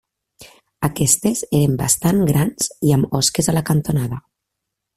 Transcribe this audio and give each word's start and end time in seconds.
Aquestes 0.87 1.43
eren 1.59 1.75
bastant 1.81 2.23
grans 2.31 2.71
i 2.89 2.95
amb 2.97 3.15
osques 3.21 3.51
a 3.53 3.55
la 3.59 3.65
cantonada. 3.69 4.19